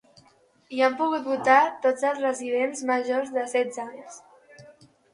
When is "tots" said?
1.85-2.07